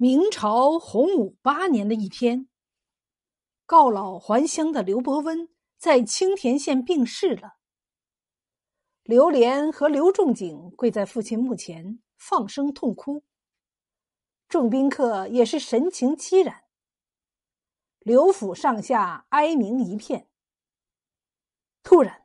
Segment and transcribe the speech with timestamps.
[0.00, 2.48] 明朝洪武八年的一天，
[3.66, 7.56] 告老还乡的刘伯温在青田县病逝了。
[9.02, 13.24] 刘莲和刘仲景跪在父亲墓前，放声痛哭。
[14.48, 16.62] 众宾客也是神情凄然，
[17.98, 20.28] 刘府上下哀鸣一片。
[21.82, 22.24] 突然，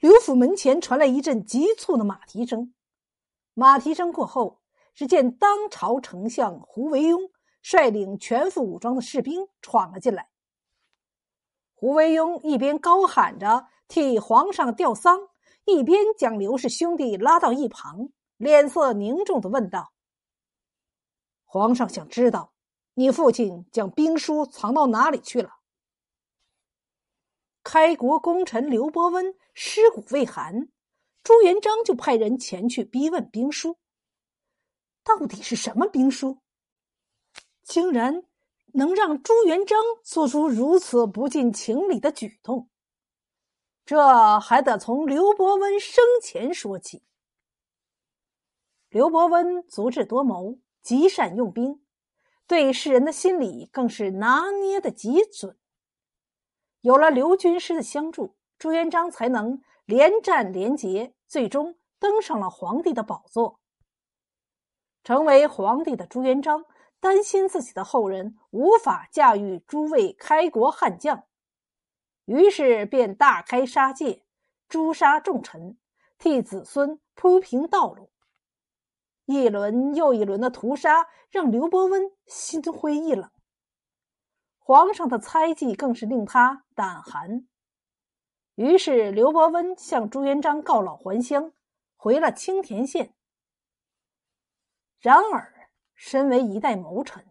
[0.00, 2.74] 刘府门前传来一阵急促的马蹄声，
[3.54, 4.60] 马蹄声过后。
[4.96, 7.30] 只见当朝丞相胡惟庸
[7.60, 10.30] 率领全副武装的士兵闯了进来。
[11.74, 15.28] 胡惟庸一边高喊着替皇上吊丧，
[15.66, 19.92] 一边将刘氏兄弟拉到一旁，脸色凝重的问道
[21.44, 22.54] ：“皇上想知道，
[22.94, 25.50] 你父亲将兵书藏到哪里去了？”
[27.62, 30.70] 开国功臣刘伯温尸骨未寒，
[31.22, 33.76] 朱元璋就派人前去逼问兵书。
[35.06, 36.38] 到底是什么兵书？
[37.62, 38.24] 竟然
[38.72, 42.68] 能让朱元璋做出如此不近情理的举动？
[43.84, 47.04] 这还得从刘伯温生前说起。
[48.88, 51.84] 刘伯温足智多谋，极善用兵，
[52.48, 55.56] 对世人的心理更是拿捏的极准。
[56.80, 63.60] 有了刘军师的相助，朱元璋才能连战连捷，最终登上了皇帝的宝座。
[65.06, 66.64] 成为皇帝的朱元璋
[66.98, 71.22] 担心自己的后人无法驾驭诸位开国悍将，
[72.24, 74.24] 于是便大开杀戒，
[74.68, 75.78] 诛杀重臣，
[76.18, 78.10] 替子孙铺平道路。
[79.26, 83.30] 一轮又一轮的屠杀让刘伯温心灰意冷，
[84.58, 87.46] 皇上的猜忌更是令他胆寒。
[88.56, 91.52] 于是刘伯温向朱元璋告老还乡，
[91.94, 93.12] 回了青田县。
[94.98, 97.24] 然而，身为一代谋臣，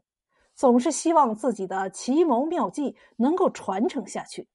[0.54, 4.48] 总是希望自己的奇谋妙计能够传承下去。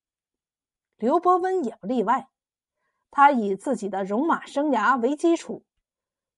[0.97, 2.29] 刘伯温也不例外，
[3.11, 5.65] 他以自己的戎马生涯为基础，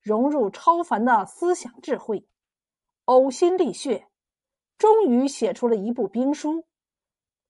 [0.01, 2.27] 融入超凡的思想智慧，
[3.05, 4.09] 呕心沥血，
[4.79, 6.61] 终于写出了一部兵书《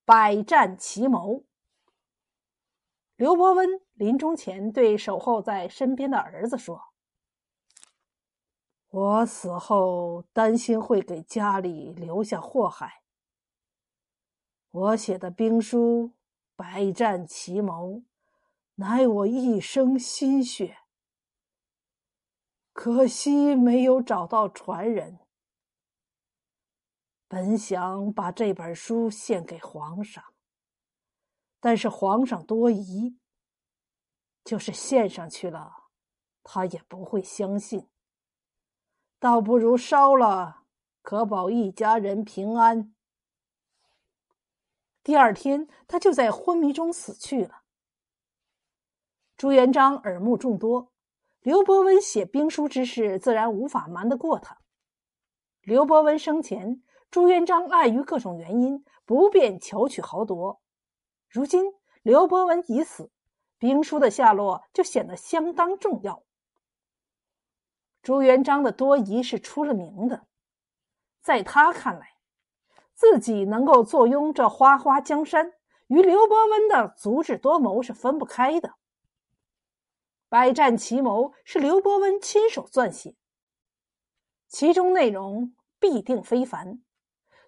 [0.04, 1.34] 百战奇谋》。
[3.16, 6.91] 刘伯温临终前对守候在身边的儿子说。
[8.92, 13.02] 我死后担心会给家里留下祸害。
[14.70, 16.08] 我写的兵书
[16.54, 17.88] 《百战奇谋》，
[18.74, 20.80] 乃我一生心血，
[22.74, 25.20] 可惜没有找到传人。
[27.26, 30.22] 本想把这本书献给皇上，
[31.60, 33.16] 但是皇上多疑，
[34.44, 35.88] 就是献上去了，
[36.42, 37.88] 他也不会相信。
[39.22, 40.64] 倒不如烧了，
[41.00, 42.92] 可保一家人平安。
[45.04, 47.62] 第二天，他就在昏迷中死去了。
[49.36, 50.90] 朱元璋耳目众多，
[51.40, 54.58] 刘伯温写兵书之事，自然无法瞒得过他。
[55.60, 60.60] 刘伯温生前，朱元璋碍于各种原因，不便巧取豪夺。
[61.28, 61.72] 如今
[62.02, 63.12] 刘伯温已死，
[63.56, 66.24] 兵书的下落就显得相当重要。
[68.02, 70.26] 朱元璋的多疑是出了名的，
[71.22, 72.16] 在他看来，
[72.94, 75.52] 自己能够坐拥这花花江山，
[75.86, 78.74] 与刘伯温的足智多谋是分不开的。
[80.28, 83.14] 百战奇谋是刘伯温亲手撰写，
[84.48, 86.82] 其中内容必定非凡。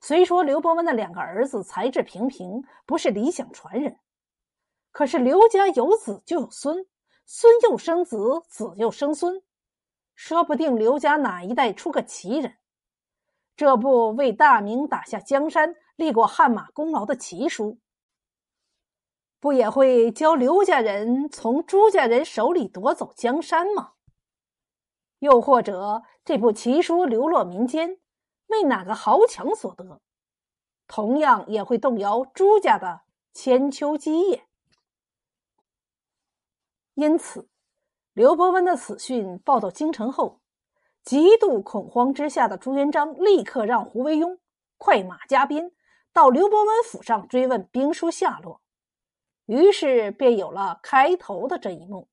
[0.00, 3.98] 虽说刘伯温的两个儿子才智平平，不是理想传人，
[4.92, 6.86] 可是刘家有子就有孙，
[7.26, 9.42] 孙又生子，子又生孙。
[10.14, 12.56] 说不定刘家哪一代出个奇人，
[13.56, 17.80] 这部为大明打下江山、立过汗马功劳的奇书，
[19.40, 23.94] 不也会教刘家人从朱家人手里夺走江山吗？
[25.18, 27.98] 又或者这部奇书流落民间，
[28.46, 30.00] 为哪个豪强所得，
[30.86, 33.02] 同样也会动摇朱家的
[33.32, 34.46] 千秋基业。
[36.94, 37.48] 因此。
[38.14, 40.40] 刘伯温的死讯报到京城后，
[41.02, 44.38] 极度恐慌之下的朱元璋立刻让胡惟庸
[44.78, 45.72] 快马加鞭
[46.12, 48.60] 到刘伯温府上追问兵书下落，
[49.46, 52.08] 于是便有了开头的这一幕。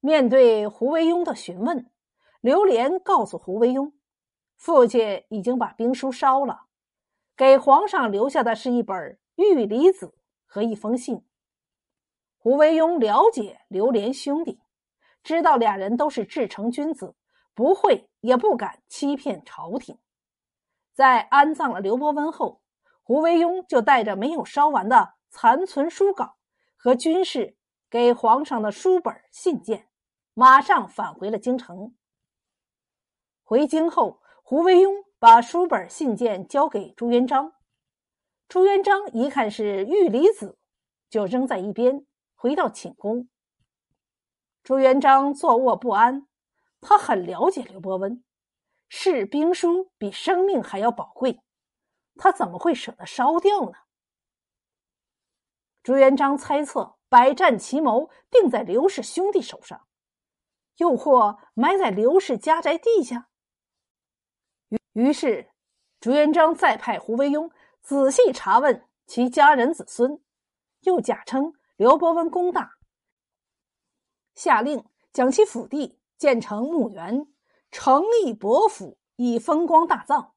[0.00, 1.90] 面对胡惟庸的询问，
[2.42, 3.92] 刘连告诉胡惟庸，
[4.58, 6.66] 父亲已经把兵书烧了，
[7.34, 10.12] 给皇上留下的是一本玉离子
[10.44, 11.24] 和一封信。
[12.42, 14.58] 胡惟庸了解刘连兄弟，
[15.22, 17.14] 知道俩人都是至诚君子，
[17.54, 19.96] 不会也不敢欺骗朝廷。
[20.92, 22.60] 在安葬了刘伯温后，
[23.04, 26.34] 胡惟庸就带着没有烧完的残存书稿
[26.76, 27.56] 和军士
[27.88, 29.86] 给皇上的书本信件，
[30.34, 31.94] 马上返回了京城。
[33.44, 37.52] 回京后，胡惟庸把书本信件交给朱元璋，
[38.48, 40.58] 朱元璋一看是玉离子，
[41.08, 42.04] 就扔在一边，
[42.42, 43.28] 回到寝宫。
[44.64, 46.26] 朱元璋坐卧不安，
[46.80, 48.24] 他很了解刘伯温。
[48.88, 51.40] 是兵书比生命还要宝贵，
[52.16, 53.74] 他怎么会舍得烧掉呢？
[55.84, 59.86] 朱元璋猜测百战奇谋定在刘氏兄弟手上，
[60.78, 63.28] 又或埋在刘氏家宅地下。
[64.68, 65.52] 于于是，
[66.00, 70.20] 朱元璋再派胡惟庸仔细查问其家人子孙，
[70.80, 72.72] 又假称刘伯温功大，
[74.34, 77.26] 下令将其府地建成墓园。
[77.70, 80.32] 诚意伯府以风光大葬，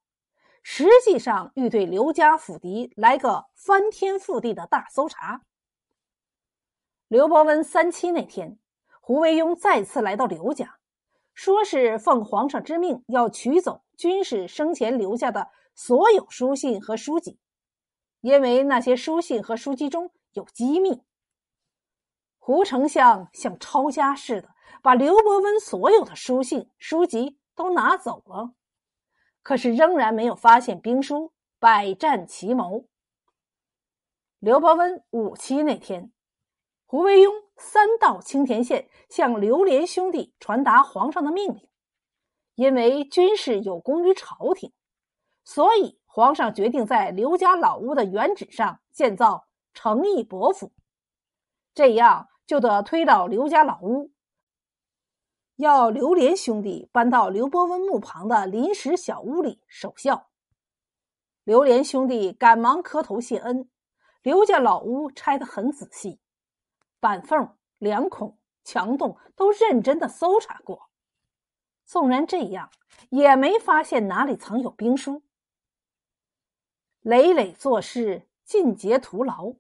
[0.63, 5.41] 实际上欲对刘家府邸来个翻天覆地的大搜查。
[7.09, 8.57] 刘伯温三七那天，
[9.01, 10.77] 胡惟庸再次来到刘家，
[11.33, 17.37] 说是奉皇上之命要取走军士生前留下的所有书信和书籍，
[18.21, 21.03] 因为那些书信和书籍中有机密。
[22.45, 24.53] 胡丞相像抄家似的。
[24.83, 28.53] 把刘伯温所有的书信、书籍都拿走了，
[29.41, 31.15] 可是仍然没有发现兵书
[31.57, 32.81] 《百战奇谋》。
[34.37, 36.11] 刘伯温五七那天，
[36.85, 41.67] 胡惟庸三到青田县向刘连兄弟传达皇上的命令，
[42.53, 44.71] 因为军事有功于朝廷，
[45.43, 50.71] 所以皇上决定在刘家老屋的原址上建造诚义伯府，
[51.73, 54.11] 这样就得推到刘家老屋。
[55.55, 60.29] 要刘连兄弟搬到刘伯温墓旁的临时小屋里守孝。
[61.43, 63.69] 刘连兄弟赶忙磕头谢恩。
[64.21, 66.19] 刘家老屋拆得很仔细，
[66.99, 70.89] 板缝、梁孔、墙洞都认真的搜查过。
[71.85, 72.71] 纵然这样，
[73.11, 75.21] 也没发现哪里藏有兵书。
[77.01, 79.53] 累累做事，尽皆徒劳，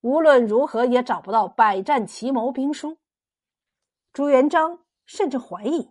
[0.00, 2.98] 无论如何也找不到百战奇谋兵书。
[4.12, 5.90] 朱元璋甚至怀疑，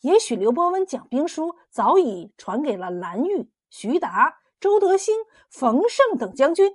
[0.00, 5.14] 也许刘伯温讲兵书早已传给了蓝玉、徐达、周德兴、
[5.48, 6.74] 冯胜等将军，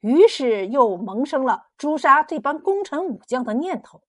[0.00, 4.02] 于是又萌生了诛杀这般功臣武将的念头。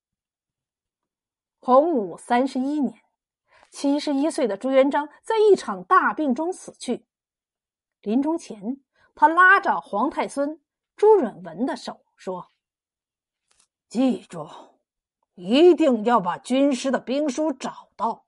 [1.59, 3.01] 洪武三十一年，
[3.69, 7.05] 七十一岁的朱元璋在一场大病中死去。
[8.01, 8.81] 临终前，
[9.15, 10.60] 他拉着皇太孙
[11.01, 12.51] 朱允文的手说
[13.89, 14.47] ：“记住。”
[15.33, 18.25] 一定要把军师的兵书找到，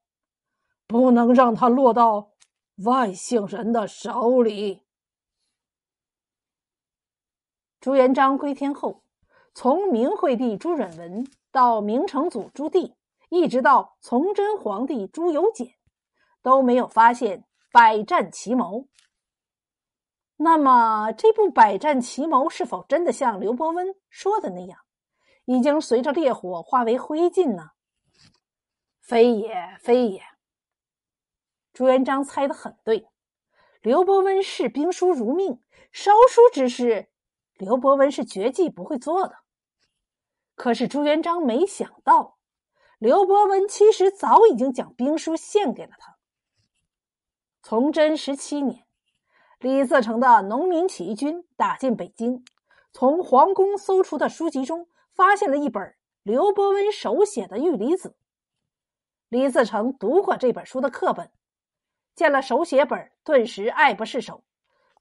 [0.87, 2.31] 不能让他落到
[2.77, 4.81] 外姓人的手里。
[7.79, 9.03] 朱元璋归天后，
[9.53, 12.95] 从明惠帝朱允文到明成祖朱棣，
[13.29, 15.75] 一直到崇祯皇帝朱由检，
[16.41, 18.87] 都没有发现百战奇谋。
[20.37, 24.79] 那么，这部百战奇谋是否真的像刘伯温说的那样？
[25.45, 27.71] 已经随着烈火化为灰烬呢？
[29.01, 30.21] 非也，非也。
[31.73, 33.07] 朱元璋猜的很对，
[33.81, 37.09] 刘伯温视兵书如命，烧书之事，
[37.57, 39.35] 刘伯温是绝技不会做的。
[40.55, 42.37] 可是朱元璋没想到，
[42.97, 46.17] 刘伯温其实早已经将兵书献给了他。
[47.61, 48.85] 崇祯十七年，
[49.63, 52.43] 李自成的农民起义军打进北京，
[52.91, 54.89] 从皇宫搜出的书籍中。
[55.13, 58.09] 发现了一本刘伯温手写的《玉离子》。
[59.29, 61.29] 李自成读过这本书的课本，
[62.15, 64.43] 见了手写本，顿时爱不释手，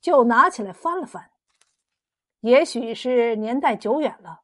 [0.03, 1.31] 就拿起来翻了翻。
[2.41, 4.43] 也许是年代久远了，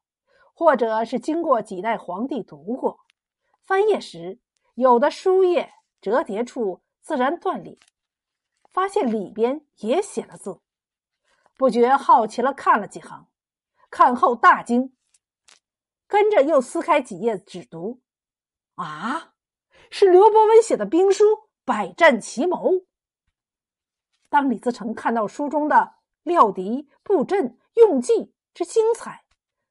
[0.55, 2.99] 或者是经过几代皇帝读过，
[3.63, 4.39] 翻页时
[4.73, 5.71] 有的书页
[6.01, 7.77] 折叠处自然断裂，
[8.69, 10.61] 发现里边也写了字，
[11.57, 13.27] 不觉好奇了，看了几行，
[13.89, 14.95] 看后大惊。
[16.07, 18.01] 跟着又撕开几页纸读，
[18.75, 19.33] 啊，
[19.91, 21.23] 是刘伯温写的兵书
[21.65, 22.71] 《百战奇谋》。
[24.29, 29.25] 当李自成看到书中的料敌、布阵、用计之精彩，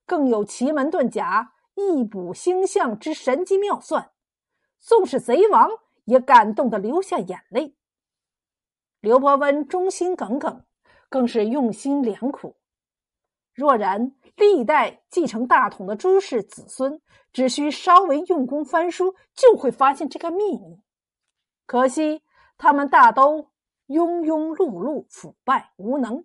[0.06, 4.12] 更有奇门遁甲、易卜星象之神机妙算，
[4.80, 5.70] 纵使贼王
[6.04, 7.77] 也感动得流下眼泪。
[9.00, 10.64] 刘伯温忠心耿耿，
[11.08, 12.56] 更是用心良苦。
[13.54, 17.00] 若然历代继承大统的朱氏子孙，
[17.32, 20.80] 只需稍微用功翻书，就会发现这个秘密。
[21.66, 22.22] 可惜
[22.56, 23.50] 他们大都
[23.86, 26.24] 庸庸碌碌、腐败无能，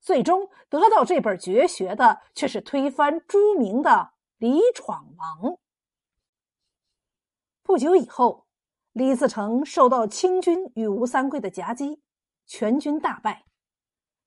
[0.00, 5.58] 最终得到这本绝学的却是推翻朱明的李闯王。
[7.62, 8.46] 不久以后，
[8.92, 12.02] 李自成受到清军与吴三桂的夹击，
[12.50, 13.44] 全军大败。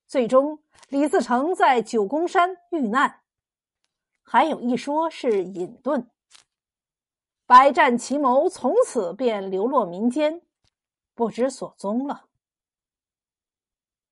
[0.08, 3.20] 最终，李自成在九宫山遇难，
[4.22, 6.08] 还有一说是隐遁。
[7.46, 10.42] 百战奇谋从此便流落民间，
[11.14, 12.30] 不知所踪了。